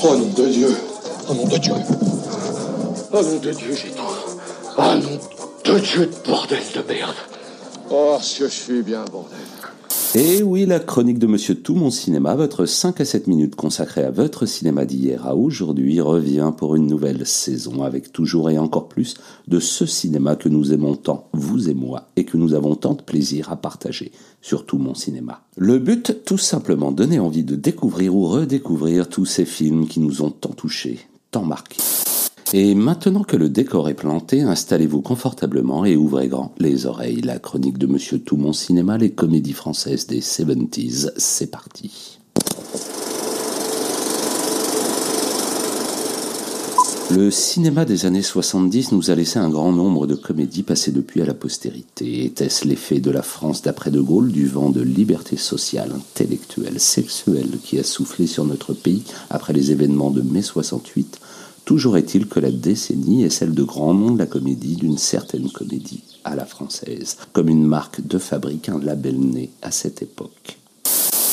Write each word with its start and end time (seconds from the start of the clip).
Oh 0.00 0.16
nom 0.16 0.28
de 0.28 0.46
Dieu. 0.46 0.76
Oh 1.28 1.34
nom 1.34 1.46
de 1.46 1.58
Dieu. 1.58 1.74
Oh 3.12 3.22
nom 3.22 3.38
de 3.38 3.50
Dieu, 3.52 3.74
j'ai 3.74 3.90
trop. 3.90 4.12
Oh 4.76 4.82
nom 4.94 5.18
de 5.64 5.78
Dieu, 5.80 6.10
bordel 6.24 6.62
de 6.74 6.82
merde. 6.92 7.16
Oh, 7.90 8.16
ce 8.20 8.38
que 8.38 8.48
je 8.48 8.54
suis 8.54 8.82
bien, 8.82 9.04
bordel 9.10 9.38
et 10.14 10.42
oui, 10.42 10.64
la 10.64 10.80
chronique 10.80 11.18
de 11.18 11.26
Monsieur 11.26 11.54
Tout 11.54 11.74
Mon 11.74 11.90
Cinéma, 11.90 12.34
votre 12.34 12.64
5 12.64 13.00
à 13.00 13.04
7 13.04 13.26
minutes 13.26 13.56
consacrée 13.56 14.02
à 14.02 14.10
votre 14.10 14.46
cinéma 14.46 14.86
d'hier 14.86 15.26
à 15.26 15.36
aujourd'hui, 15.36 16.00
revient 16.00 16.50
pour 16.56 16.76
une 16.76 16.86
nouvelle 16.86 17.26
saison 17.26 17.82
avec 17.82 18.10
toujours 18.10 18.48
et 18.48 18.56
encore 18.56 18.88
plus 18.88 19.16
de 19.48 19.60
ce 19.60 19.84
cinéma 19.84 20.34
que 20.34 20.48
nous 20.48 20.72
aimons 20.72 20.96
tant, 20.96 21.28
vous 21.34 21.68
et 21.68 21.74
moi, 21.74 22.08
et 22.16 22.24
que 22.24 22.38
nous 22.38 22.54
avons 22.54 22.74
tant 22.74 22.94
de 22.94 23.02
plaisir 23.02 23.52
à 23.52 23.56
partager 23.56 24.12
sur 24.40 24.64
Tout 24.64 24.78
Mon 24.78 24.94
Cinéma. 24.94 25.42
Le 25.58 25.78
but, 25.78 26.24
tout 26.24 26.38
simplement, 26.38 26.90
donner 26.90 27.18
envie 27.18 27.44
de 27.44 27.56
découvrir 27.56 28.16
ou 28.16 28.26
redécouvrir 28.26 29.08
tous 29.08 29.26
ces 29.26 29.44
films 29.44 29.86
qui 29.86 30.00
nous 30.00 30.22
ont 30.22 30.30
tant 30.30 30.52
touchés, 30.52 31.00
tant 31.30 31.44
marqués. 31.44 31.82
Et 32.54 32.74
maintenant 32.74 33.24
que 33.24 33.36
le 33.36 33.50
décor 33.50 33.90
est 33.90 33.94
planté, 33.94 34.40
installez-vous 34.40 35.02
confortablement 35.02 35.84
et 35.84 35.96
ouvrez 35.96 36.28
grand 36.28 36.54
les 36.58 36.86
oreilles. 36.86 37.20
La 37.20 37.38
chronique 37.38 37.76
de 37.76 37.86
Monsieur 37.86 38.18
Tout 38.18 38.38
Mon 38.38 38.54
Cinéma, 38.54 38.96
les 38.96 39.10
comédies 39.10 39.52
françaises 39.52 40.06
des 40.06 40.20
70s, 40.20 41.12
c'est 41.18 41.50
parti. 41.50 42.18
Le 47.10 47.30
cinéma 47.30 47.84
des 47.84 48.06
années 48.06 48.22
70 48.22 48.92
nous 48.92 49.10
a 49.10 49.14
laissé 49.14 49.38
un 49.38 49.48
grand 49.48 49.72
nombre 49.72 50.06
de 50.06 50.14
comédies 50.14 50.62
passées 50.62 50.92
depuis 50.92 51.20
à 51.20 51.26
la 51.26 51.34
postérité. 51.34 52.24
Était-ce 52.24 52.66
l'effet 52.66 53.00
de 53.00 53.10
la 53.10 53.22
France 53.22 53.62
d'après 53.62 53.90
De 53.90 54.00
Gaulle, 54.00 54.30
du 54.30 54.46
vent 54.46 54.70
de 54.70 54.82
liberté 54.82 55.36
sociale, 55.36 55.92
intellectuelle, 55.94 56.80
sexuelle 56.80 57.58
qui 57.62 57.78
a 57.78 57.82
soufflé 57.82 58.26
sur 58.26 58.44
notre 58.44 58.72
pays 58.72 59.04
après 59.30 59.54
les 59.54 59.70
événements 59.70 60.10
de 60.10 60.22
mai 60.22 60.42
68 60.42 61.18
Toujours 61.68 61.98
est-il 61.98 62.28
que 62.28 62.40
la 62.40 62.50
décennie 62.50 63.24
est 63.24 63.28
celle 63.28 63.52
de 63.52 63.62
grands 63.62 63.92
noms 63.92 64.12
de 64.12 64.18
la 64.18 64.24
comédie, 64.24 64.76
d'une 64.76 64.96
certaine 64.96 65.50
comédie 65.50 66.02
à 66.24 66.34
la 66.34 66.46
française, 66.46 67.18
comme 67.34 67.50
une 67.50 67.66
marque 67.66 68.00
de 68.00 68.16
fabrique, 68.16 68.70
un 68.70 68.78
label 68.78 69.20
né 69.20 69.50
à 69.60 69.70
cette 69.70 70.00
époque. 70.00 70.56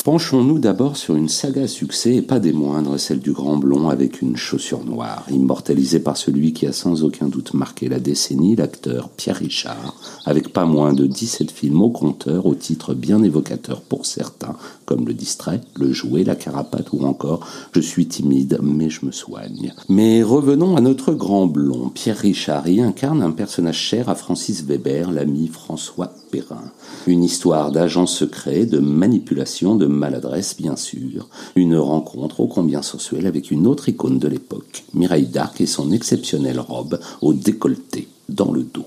Penchons-nous 0.05 0.59
d'abord 0.59 0.97
sur 0.97 1.15
une 1.15 1.29
saga 1.29 1.67
succès 1.67 2.17
et 2.17 2.21
pas 2.21 2.39
des 2.39 2.53
moindres, 2.53 2.99
celle 2.99 3.21
du 3.21 3.31
grand 3.31 3.57
blond 3.57 3.89
avec 3.89 4.21
une 4.21 4.37
chaussure 4.37 4.85
noire, 4.85 5.25
immortalisée 5.31 5.99
par 5.99 6.15
celui 6.15 6.53
qui 6.53 6.67
a 6.67 6.73
sans 6.73 7.03
aucun 7.03 7.27
doute 7.27 7.55
marqué 7.55 7.89
la 7.89 7.99
décennie, 7.99 8.55
l'acteur 8.55 9.09
Pierre 9.09 9.37
Richard, 9.37 9.95
avec 10.27 10.53
pas 10.53 10.65
moins 10.65 10.93
de 10.93 11.07
17 11.07 11.49
films 11.49 11.81
au 11.81 11.89
compteur, 11.89 12.45
au 12.45 12.53
titre 12.53 12.93
bien 12.93 13.23
évocateur 13.23 13.81
pour 13.81 14.05
certains, 14.05 14.55
comme 14.85 15.07
Le 15.07 15.13
Distrait, 15.15 15.61
Le 15.75 15.91
Jouet, 15.91 16.23
La 16.23 16.35
Carapate 16.35 16.93
ou 16.93 17.03
encore 17.03 17.39
Je 17.71 17.79
suis 17.79 18.05
timide 18.05 18.59
mais 18.61 18.91
je 18.91 19.07
me 19.07 19.11
soigne. 19.11 19.73
Mais 19.89 20.21
revenons 20.21 20.77
à 20.77 20.81
notre 20.81 21.13
grand 21.13 21.47
blond. 21.47 21.89
Pierre 21.89 22.19
Richard 22.19 22.67
y 22.67 22.79
incarne 22.79 23.23
un 23.23 23.31
personnage 23.31 23.79
cher 23.79 24.07
à 24.07 24.13
Francis 24.13 24.63
Weber, 24.65 25.11
l'ami 25.11 25.47
François 25.47 26.13
Perrin. 26.31 26.71
Une 27.07 27.23
histoire 27.23 27.71
d'agent 27.71 28.05
secret, 28.05 28.67
de 28.67 28.77
manipulation, 28.77 29.75
de 29.75 29.94
maladresse 29.95 30.55
bien 30.57 30.75
sûr. 30.75 31.27
Une 31.55 31.77
rencontre 31.77 32.41
ô 32.41 32.47
combien 32.47 32.81
sensuelle 32.81 33.27
avec 33.27 33.51
une 33.51 33.67
autre 33.67 33.89
icône 33.89 34.19
de 34.19 34.27
l'époque, 34.27 34.83
Mireille 34.93 35.27
Darc 35.27 35.61
et 35.61 35.65
son 35.65 35.91
exceptionnelle 35.91 36.59
robe 36.59 36.99
au 37.21 37.33
décolleté 37.33 38.07
dans 38.29 38.51
le 38.51 38.63
dos. 38.63 38.85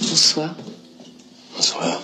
Bonsoir. 0.00 0.54
Bonsoir. 1.56 2.02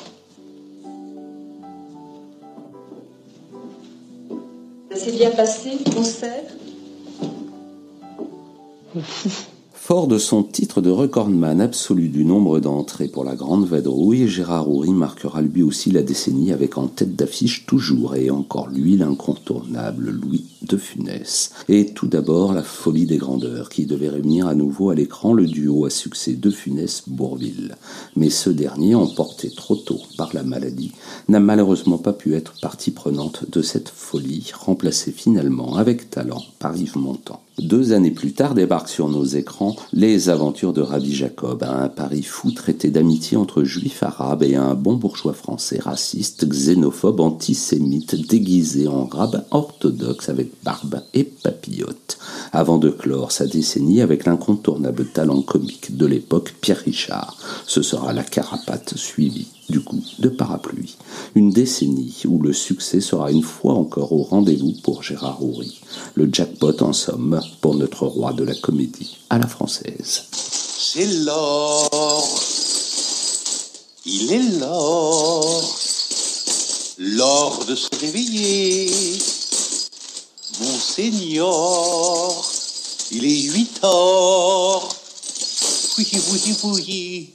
Ça 4.91 4.97
s'est 4.97 5.13
bien 5.13 5.31
passé, 5.31 5.73
le 5.85 5.93
concert? 5.93 6.45
Fort 9.87 10.09
de 10.09 10.19
son 10.19 10.43
titre 10.43 10.81
de 10.81 10.91
recordman 10.91 11.61
absolu 11.61 12.09
du 12.09 12.25
nombre 12.25 12.59
d'entrées 12.59 13.07
pour 13.07 13.23
la 13.23 13.37
Grande 13.37 13.69
Vadrouille, 13.69 14.27
Gérard 14.27 14.69
Houry 14.69 14.91
marquera 14.91 15.41
lui 15.43 15.63
aussi 15.63 15.93
la 15.93 16.03
décennie 16.03 16.51
avec 16.51 16.77
en 16.77 16.89
tête 16.89 17.15
d'affiche 17.15 17.67
toujours 17.67 18.17
et 18.17 18.29
encore 18.29 18.67
lui 18.67 18.97
l'incontournable 18.97 20.11
Louis 20.11 20.45
de 20.63 20.77
Funès. 20.77 21.53
Et 21.69 21.93
tout 21.95 22.09
d'abord 22.09 22.53
la 22.53 22.65
folie 22.65 23.07
des 23.07 23.19
grandeurs 23.19 23.69
qui 23.69 23.87
devait 23.87 24.09
réunir 24.09 24.49
à 24.49 24.57
nouveau 24.57 24.91
à 24.91 24.97
l'écran 24.97 25.33
le 25.33 25.47
duo 25.47 25.85
à 25.85 25.91
succès 25.91 26.33
de 26.33 26.51
Funès-Bourville. 26.51 27.77
Mais 28.17 28.31
ce 28.31 28.51
dernier, 28.51 28.97
emporté 28.97 29.51
trop 29.51 29.77
tôt 29.77 30.01
par 30.19 30.35
la 30.35 30.43
maladie, 30.43 30.91
n'a 31.29 31.39
malheureusement 31.39 31.99
pas 31.99 32.13
pu 32.13 32.35
être 32.35 32.55
partie 32.61 32.91
prenante 32.91 33.49
de 33.53 33.63
cette 33.63 33.91
folie, 33.91 34.51
remplacée 34.53 35.13
finalement 35.13 35.77
avec 35.77 36.11
talent 36.11 36.43
par 36.59 36.77
Yves 36.77 36.99
Montand. 36.99 37.41
Deux 37.59 37.95
années 37.95 38.11
plus 38.11 38.35
tard 38.35 38.55
débarquent 38.55 38.91
sur 38.91 39.09
nos 39.09 39.25
écrans 39.25 39.77
les 39.95 40.29
aventures 40.29 40.75
de 40.75 40.83
Rabbi 40.83 41.15
Jacob, 41.15 41.63
un 41.63 41.89
Paris 41.89 42.23
fou 42.23 42.51
traité 42.51 42.91
d'amitié 42.91 43.39
entre 43.39 43.65
juifs 43.65 44.03
arabes 44.03 44.43
et 44.43 44.57
un 44.57 44.75
bon 44.75 44.97
bourgeois 44.97 45.33
français 45.33 45.79
raciste, 45.81 46.47
xénophobe, 46.47 47.21
antisémite, 47.21 48.15
déguisé 48.29 48.89
en 48.89 49.07
rabbin 49.07 49.45
orthodoxe 49.53 50.29
avec 50.29 50.51
barbe 50.65 51.01
et 51.15 51.25
papillote, 51.25 52.19
avant 52.53 52.77
de 52.77 52.91
clore 52.91 53.33
sa 53.33 53.47
décennie 53.47 54.03
avec 54.03 54.27
l'incontournable 54.27 55.07
talent 55.07 55.41
comique 55.41 55.97
de 55.97 56.05
l'époque 56.05 56.55
Pierre 56.61 56.83
Richard. 56.85 57.39
Ce 57.67 57.81
sera 57.81 58.13
la 58.13 58.23
carapate 58.23 58.99
suivie 58.99 59.49
du 59.69 59.81
coup 59.81 60.03
de 60.19 60.29
parapluie. 60.29 60.97
Une 61.35 61.51
décennie 61.51 62.23
où 62.27 62.41
le 62.41 62.53
succès 62.53 63.01
sera 63.01 63.31
une 63.31 63.43
fois 63.43 63.75
encore 63.75 64.13
au 64.13 64.23
rendez-vous 64.23 64.73
pour 64.83 65.03
Gérard 65.03 65.43
Houry. 65.43 65.81
Le 66.15 66.29
jackpot 66.33 66.83
en 66.83 66.93
somme 66.93 67.41
pour 67.61 67.75
notre 67.75 68.07
roi 68.07 68.33
de 68.33 68.45
la 68.45 68.55
comédie 68.55 69.19
à 69.31 69.39
la 69.39 69.47
française. 69.47 70.25
C'est 70.33 71.25
l'or. 71.25 72.41
Il 74.05 74.33
est 74.33 74.59
l'or. 74.61 75.79
L'or 76.99 77.65
de 77.67 77.75
se 77.75 77.89
réveiller. 78.01 78.91
Mon 80.61 80.79
Seigneur. 80.79 82.51
Il 83.13 83.25
est 83.25 83.43
huit 83.53 83.81
heures. 83.85 84.89
Oui, 85.99 86.09
oui, 86.13 86.57
oui. 86.65 87.31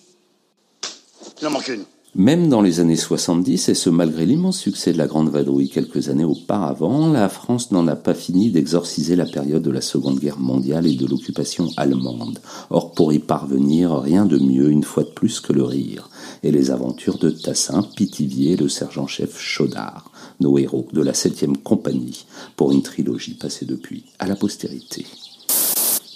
Il 1.42 1.48
en 1.48 1.52
manque 1.52 1.68
une. 1.70 1.86
Même 2.16 2.50
dans 2.50 2.62
les 2.62 2.82
années 2.82 2.98
70, 2.98 3.70
et 3.70 3.74
ce 3.74 3.90
malgré 3.90 4.26
l'immense 4.26 4.60
succès 4.60 4.92
de 4.92 4.98
la 4.98 5.08
Grande 5.08 5.30
Vadrouille 5.30 5.70
quelques 5.70 6.10
années 6.10 6.26
auparavant, 6.26 7.08
la 7.10 7.30
France 7.30 7.72
n'en 7.72 7.88
a 7.88 7.96
pas 7.96 8.14
fini 8.14 8.52
d'exorciser 8.52 9.16
la 9.16 9.26
période 9.26 9.64
de 9.64 9.72
la 9.72 9.80
Seconde 9.80 10.20
Guerre 10.20 10.38
mondiale 10.38 10.88
et 10.88 10.96
de 10.96 11.06
l'occupation 11.06 11.70
allemande. 11.78 12.40
Or, 12.70 12.92
pour 12.92 13.14
y 13.14 13.20
parvenir, 13.20 13.98
rien 13.98 14.26
de 14.26 14.38
mieux 14.38 14.72
une 14.72 14.84
fois 14.84 15.04
de 15.04 15.10
plus 15.10 15.40
que 15.40 15.54
le 15.54 15.64
rire, 15.64 16.10
et 16.44 16.52
les 16.52 16.70
aventures 16.70 17.18
de 17.18 17.30
Tassin, 17.30 17.82
Pitivier 17.96 18.52
et 18.52 18.58
le 18.58 18.68
sergent-chef 18.68 19.40
Chaudard, 19.40 20.12
nos 20.42 20.58
héros 20.58 20.90
de 20.92 21.02
la 21.02 21.14
7 21.14 21.64
compagnie, 21.64 22.26
pour 22.58 22.74
une 22.74 22.82
trilogie 22.82 23.36
passée 23.36 23.66
depuis 23.66 24.04
à 24.20 24.28
la 24.28 24.36
postérité. 24.36 25.06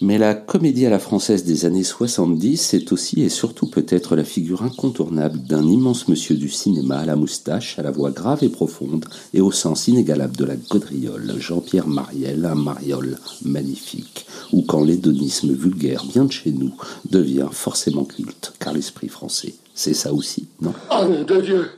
Mais 0.02 0.18
la 0.18 0.34
comédie 0.34 0.86
à 0.86 0.90
la 0.90 1.00
française 1.00 1.46
des 1.46 1.66
années 1.66 1.84
70, 1.84 2.58
c'est 2.58 2.92
aussi 2.92 3.22
et 3.22 3.30
surtout 3.30 3.68
peut-être 3.68 4.16
la 4.16 4.26
figure 4.26 4.64
incontournable 4.64 5.40
d'un 5.40 5.64
immense 5.64 6.10
monsieur 6.10 6.36
du 6.36 6.50
cinéma 6.50 6.98
à 6.98 7.06
la 7.06 7.16
moustache, 7.16 7.80
à 7.80 7.82
la 7.82 7.92
voix 7.92 8.12
grave 8.12 8.44
et 8.44 8.50
profonde 8.50 9.06
et 9.34 9.40
au 9.40 9.52
sens 9.52 9.88
inégalable 9.88 10.36
de 10.36 10.46
la 10.46 10.58
gaudriole, 10.58 11.36
Jean-Pierre 11.40 11.88
Mariel, 11.88 12.46
un 12.46 12.56
mariole 12.56 13.18
magnifique, 13.44 14.26
ou 14.52 14.64
quand 14.64 14.84
l'hédonisme 14.84 15.54
vulgaire 15.54 16.04
vient 16.06 16.26
de 16.26 16.32
chez 16.32 16.52
nous, 16.52 16.74
devient 17.10 17.50
forcément 17.52 18.04
culte, 18.04 18.54
car 18.60 18.74
l'esprit 18.74 19.08
français, 19.08 19.56
c'est 19.74 19.94
ça 19.94 20.14
aussi, 20.14 20.48
non? 20.62 20.74
Oh 20.92 21.06
Dieu 21.42 21.70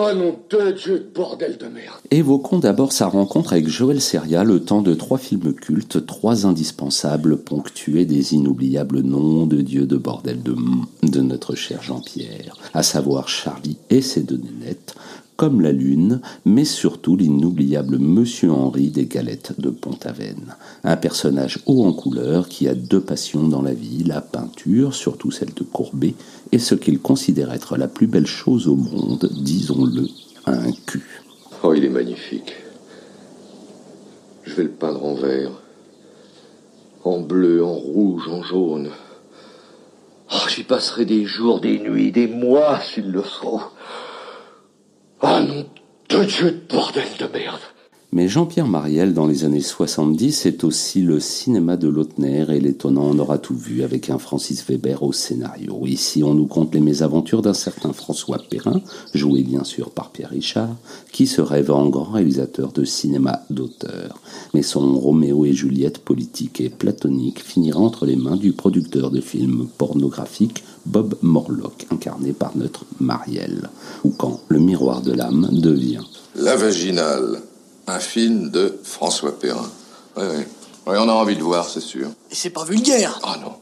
Oh 0.00 0.14
nom 0.14 0.36
de 0.48 0.70
Dieu, 0.70 1.10
bordel 1.12 1.58
de 1.58 1.66
merde. 1.66 1.96
Évoquons 2.12 2.60
d'abord 2.60 2.92
sa 2.92 3.08
rencontre 3.08 3.54
avec 3.54 3.66
Joël 3.66 4.00
Seria, 4.00 4.44
le 4.44 4.60
temps 4.60 4.80
de 4.80 4.94
trois 4.94 5.18
films 5.18 5.52
cultes, 5.52 6.06
trois 6.06 6.46
indispensables, 6.46 7.36
ponctués 7.36 8.04
des 8.04 8.32
inoubliables 8.34 9.00
noms 9.00 9.46
de 9.46 9.60
Dieu 9.60 9.86
de 9.86 9.96
bordel 9.96 10.40
de 10.40 10.54
de 11.02 11.20
notre 11.20 11.56
cher 11.56 11.82
Jean-Pierre, 11.82 12.56
à 12.74 12.84
savoir 12.84 13.28
Charlie 13.28 13.76
et 13.90 14.00
ses 14.00 14.22
deux 14.22 14.36
nénettes, 14.36 14.94
comme 15.38 15.60
la 15.60 15.70
lune, 15.70 16.20
mais 16.44 16.64
surtout 16.64 17.16
l'inoubliable 17.16 17.98
Monsieur 18.00 18.50
Henri 18.50 18.90
des 18.90 19.06
Galettes 19.06 19.52
de 19.60 19.70
Pont-Aven. 19.70 20.56
Un 20.82 20.96
personnage 20.96 21.60
haut 21.66 21.84
en 21.84 21.92
couleur 21.92 22.48
qui 22.48 22.66
a 22.66 22.74
deux 22.74 23.00
passions 23.00 23.46
dans 23.46 23.62
la 23.62 23.72
vie, 23.72 24.02
la 24.02 24.20
peinture, 24.20 24.96
surtout 24.96 25.30
celle 25.30 25.54
de 25.54 25.62
Courbet, 25.62 26.14
et 26.50 26.58
ce 26.58 26.74
qu'il 26.74 26.98
considère 26.98 27.52
être 27.52 27.76
la 27.76 27.86
plus 27.86 28.08
belle 28.08 28.26
chose 28.26 28.66
au 28.66 28.74
monde, 28.74 29.30
disons-le, 29.32 30.08
un 30.46 30.72
cul. 30.72 31.22
Oh, 31.62 31.72
il 31.72 31.84
est 31.84 31.88
magnifique. 31.88 32.56
Je 34.42 34.54
vais 34.56 34.64
le 34.64 34.70
peindre 34.70 35.04
en 35.04 35.14
vert. 35.14 35.52
En 37.04 37.20
bleu, 37.20 37.64
en 37.64 37.74
rouge, 37.74 38.26
en 38.28 38.42
jaune. 38.42 38.90
Oh, 40.32 40.48
J'y 40.48 40.64
passerai 40.64 41.04
des 41.04 41.26
jours, 41.26 41.60
des 41.60 41.78
nuits, 41.78 42.10
des 42.10 42.26
mois 42.26 42.80
s'il 42.80 43.12
le 43.12 43.22
faut. 43.22 43.60
De 46.18 46.52
bordel 46.68 47.04
de 47.20 47.26
merde 47.32 47.60
Mais 48.10 48.26
Jean-Pierre 48.26 48.66
Mariel, 48.66 49.14
dans 49.14 49.28
les 49.28 49.44
années 49.44 49.60
70, 49.60 50.46
est 50.46 50.64
aussi 50.64 51.00
le 51.00 51.20
cinéma 51.20 51.76
de 51.76 51.86
Lautner 51.86 52.44
et 52.48 52.58
l'étonnant 52.58 53.04
On 53.04 53.20
aura 53.20 53.38
tout 53.38 53.54
vu 53.54 53.84
avec 53.84 54.10
un 54.10 54.18
Francis 54.18 54.66
Weber 54.68 55.04
au 55.04 55.12
scénario. 55.12 55.86
Ici, 55.86 56.24
on 56.24 56.34
nous 56.34 56.48
compte 56.48 56.74
les 56.74 56.80
mésaventures 56.80 57.40
d'un 57.40 57.54
certain 57.54 57.92
François 57.92 58.38
Perrin, 58.50 58.80
joué 59.14 59.44
bien 59.44 59.62
sûr 59.62 59.90
par 59.90 60.10
Pierre 60.10 60.30
Richard, 60.30 60.74
qui 61.12 61.28
se 61.28 61.40
rêve 61.40 61.70
en 61.70 61.88
grand 61.88 62.10
réalisateur 62.10 62.72
de 62.72 62.84
cinéma 62.84 63.42
d'auteur. 63.48 64.20
Mais 64.54 64.62
son 64.62 64.98
Roméo 64.98 65.44
et 65.44 65.52
Juliette 65.52 65.98
politique 65.98 66.60
et 66.60 66.68
platonique 66.68 67.44
finira 67.44 67.78
entre 67.78 68.06
les 68.06 68.16
mains 68.16 68.36
du 68.36 68.54
producteur 68.54 69.12
de 69.12 69.20
films 69.20 69.68
pornographiques 69.78 70.64
Bob 70.88 71.16
Morlock, 71.20 71.86
incarné 71.92 72.32
par 72.32 72.56
notre 72.56 72.84
Mariel. 72.98 73.68
Ou 74.04 74.10
quand 74.10 74.40
Le 74.48 74.58
miroir 74.58 75.02
de 75.02 75.12
l'âme 75.12 75.48
devient 75.52 76.00
La 76.34 76.56
vaginale 76.56 77.42
un 77.86 77.98
film 77.98 78.50
de 78.50 78.78
François 78.82 79.38
Perrin. 79.38 79.70
Oui, 80.16 80.24
oui. 80.36 80.44
Oui, 80.86 80.96
on 80.98 81.08
a 81.08 81.12
envie 81.12 81.36
de 81.36 81.42
voir, 81.42 81.68
c'est 81.68 81.80
sûr. 81.80 82.08
Et 82.30 82.34
c'est 82.34 82.50
pas 82.50 82.64
vulgaire 82.64 83.18
Ah 83.22 83.36
non. 83.42 83.52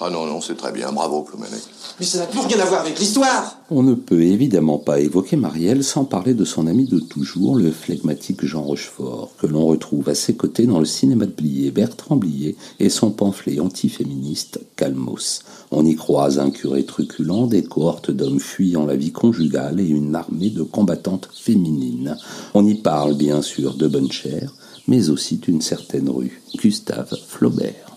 Ah 0.00 0.10
non, 0.10 0.26
non, 0.26 0.40
c'est 0.40 0.56
très 0.56 0.72
bien. 0.72 0.90
Bravo, 0.90 1.22
Ploumenec. 1.22 1.62
Mais 2.00 2.06
ça 2.06 2.18
n'a 2.18 2.26
plus 2.26 2.40
rien 2.40 2.58
à 2.58 2.64
voir 2.64 2.80
avec 2.80 2.98
l'histoire 2.98 3.58
On 3.70 3.84
ne 3.84 3.94
peut 3.94 4.22
évidemment 4.22 4.78
pas 4.78 4.98
évoquer 4.98 5.36
Marielle 5.36 5.84
sans 5.84 6.04
parler 6.04 6.34
de 6.34 6.44
son 6.44 6.66
ami 6.66 6.86
de 6.86 6.98
toujours, 6.98 7.54
le 7.54 7.70
flegmatique 7.70 8.44
Jean 8.44 8.62
Rochefort, 8.62 9.30
que 9.38 9.46
l'on 9.46 9.64
retrouve 9.66 10.08
à 10.08 10.16
ses 10.16 10.34
côtés 10.34 10.66
dans 10.66 10.80
le 10.80 10.84
cinéma 10.84 11.26
de 11.26 11.30
Blier, 11.30 11.70
Bertrand 11.70 12.16
Blier 12.16 12.56
et 12.80 12.88
son 12.88 13.12
pamphlet 13.12 13.60
antiféministe 13.60 14.58
Calmos. 14.74 15.42
On 15.70 15.86
y 15.86 15.94
croise 15.94 16.40
un 16.40 16.50
curé 16.50 16.84
truculent, 16.84 17.46
des 17.46 17.62
cohortes 17.62 18.10
d'hommes 18.10 18.40
fuyant 18.40 18.86
la 18.86 18.96
vie 18.96 19.12
conjugale 19.12 19.78
et 19.78 19.88
une 19.88 20.16
armée 20.16 20.50
de 20.50 20.62
combattantes 20.62 21.28
féminines. 21.32 22.16
On 22.54 22.66
y 22.66 22.74
parle 22.74 23.14
bien 23.14 23.42
sûr 23.42 23.74
de 23.74 23.86
bonne 23.86 24.10
chère, 24.10 24.52
mais 24.88 25.08
aussi 25.10 25.36
d'une 25.36 25.60
certaine 25.60 26.10
rue, 26.10 26.42
Gustave 26.56 27.16
Flaubert. 27.28 27.94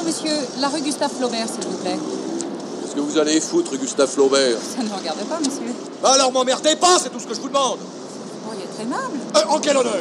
Pardon, 0.00 0.16
monsieur, 0.16 0.36
la 0.60 0.68
rue 0.68 0.80
Gustave 0.80 1.10
Flaubert, 1.14 1.46
s'il 1.46 1.68
vous 1.68 1.76
plaît. 1.76 1.98
Qu'est-ce 2.80 2.94
que 2.94 3.00
vous 3.00 3.18
allez 3.18 3.38
foutre, 3.38 3.76
Gustave 3.76 4.08
Flaubert? 4.08 4.56
Ça 4.56 4.82
ne 4.82 4.88
me 4.88 4.94
regarde 4.94 5.18
pas, 5.24 5.38
monsieur. 5.38 5.74
Bah 6.02 6.12
alors 6.14 6.32
m'emmerdez 6.32 6.76
pas, 6.76 6.98
c'est 7.02 7.10
tout 7.10 7.20
ce 7.20 7.26
que 7.26 7.34
je 7.34 7.40
vous 7.40 7.48
demande 7.48 7.78
Oh, 8.48 8.52
il 8.54 8.60
est 8.62 8.82
aimable. 8.82 9.18
Euh, 9.36 9.54
En 9.54 9.58
quel 9.58 9.76
honneur? 9.76 9.92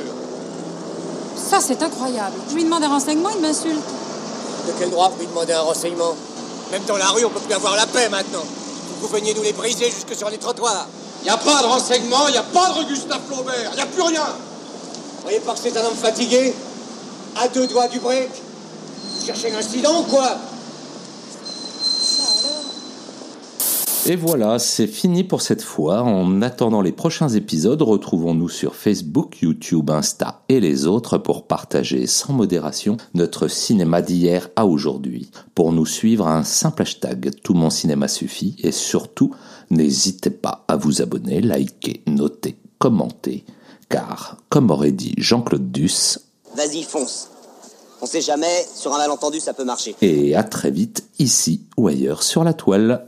Ça, 1.35 1.59
c'est 1.59 1.81
incroyable. 1.83 2.35
Je 2.49 2.55
lui 2.55 2.63
demande 2.63 2.83
un 2.83 2.87
renseignement, 2.87 3.29
il 3.35 3.41
m'insulte. 3.41 3.75
De 3.75 4.71
quel 4.79 4.89
droit 4.89 5.09
vous 5.09 5.19
lui 5.19 5.27
demandez 5.27 5.51
un 5.53 5.61
renseignement? 5.61 6.15
Même 6.71 6.83
dans 6.87 6.97
la 6.97 7.07
rue, 7.07 7.25
on 7.25 7.29
peut 7.29 7.41
plus 7.41 7.53
avoir 7.53 7.75
la 7.75 7.85
paix 7.85 8.07
maintenant. 8.07 8.43
Vous 9.01 9.07
veniez 9.09 9.33
nous 9.33 9.43
les 9.43 9.53
briser 9.53 9.85
jusque 9.91 10.15
sur 10.15 10.29
les 10.29 10.37
trottoirs. 10.37 10.87
Y 11.25 11.29
a 11.29 11.37
pas 11.37 11.61
de 11.61 11.67
renseignement, 11.67 12.29
y 12.29 12.37
a 12.37 12.43
pas 12.43 12.69
de 12.69 12.73
rue 12.79 12.85
Gustave 12.85 13.19
Flaubert, 13.27 13.71
y 13.75 13.81
a 13.81 13.85
plus 13.85 14.01
rien 14.03 14.23
Vous 15.17 15.23
voyez 15.23 15.39
pas 15.41 15.53
que 15.53 15.59
c'est 15.61 15.75
un 15.77 15.83
homme 15.83 15.95
fatigué 16.01 16.53
À 17.37 17.49
deux 17.49 17.67
doigts 17.67 17.89
du 17.89 17.99
break 17.99 18.29
Ou 19.31 20.03
quoi 20.09 20.37
Et 24.07 24.15
voilà, 24.15 24.57
c'est 24.57 24.87
fini 24.87 25.23
pour 25.23 25.43
cette 25.43 25.61
fois. 25.61 26.01
En 26.01 26.41
attendant 26.41 26.81
les 26.81 26.91
prochains 26.91 27.29
épisodes, 27.29 27.79
retrouvons-nous 27.79 28.49
sur 28.49 28.75
Facebook, 28.75 29.41
YouTube, 29.43 29.91
Insta 29.91 30.41
et 30.49 30.59
les 30.59 30.87
autres 30.87 31.19
pour 31.19 31.45
partager 31.45 32.07
sans 32.07 32.33
modération 32.33 32.97
notre 33.13 33.47
cinéma 33.47 34.01
d'hier 34.01 34.49
à 34.55 34.65
aujourd'hui. 34.65 35.29
Pour 35.53 35.73
nous 35.73 35.85
suivre, 35.85 36.27
un 36.27 36.43
simple 36.43 36.81
hashtag 36.81 37.29
Tout 37.43 37.53
mon 37.53 37.69
cinéma 37.69 38.07
suffit 38.07 38.55
et 38.63 38.71
surtout, 38.71 39.35
n'hésitez 39.69 40.31
pas 40.31 40.65
à 40.67 40.75
vous 40.75 41.03
abonner, 41.03 41.41
liker, 41.41 42.01
noter, 42.07 42.57
commenter. 42.79 43.45
Car, 43.89 44.37
comme 44.49 44.71
aurait 44.71 44.91
dit 44.91 45.13
Jean-Claude 45.17 45.71
Duss, 45.71 46.19
Vas-y, 46.55 46.81
fonce. 46.81 47.29
On 48.01 48.05
sait 48.05 48.21
jamais, 48.21 48.65
sur 48.75 48.93
un 48.93 48.97
malentendu, 48.97 49.39
ça 49.39 49.53
peut 49.53 49.65
marcher. 49.65 49.95
et 50.01 50.35
à 50.35 50.43
très 50.43 50.71
vite 50.71 51.03
ici 51.19 51.61
ou 51.77 51.87
ailleurs 51.87 52.23
sur 52.23 52.43
la 52.43 52.53
toile. 52.53 53.05